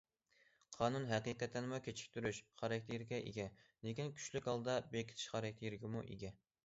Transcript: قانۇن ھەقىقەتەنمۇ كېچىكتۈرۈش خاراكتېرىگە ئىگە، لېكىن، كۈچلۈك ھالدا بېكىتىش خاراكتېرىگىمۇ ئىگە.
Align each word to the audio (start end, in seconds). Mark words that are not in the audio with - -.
قانۇن 0.75 1.03
ھەقىقەتەنمۇ 1.09 1.79
كېچىكتۈرۈش 1.87 2.39
خاراكتېرىگە 2.61 3.19
ئىگە، 3.27 3.45
لېكىن، 3.89 4.11
كۈچلۈك 4.17 4.49
ھالدا 4.53 4.79
بېكىتىش 4.97 5.29
خاراكتېرىگىمۇ 5.35 6.03
ئىگە. 6.15 6.35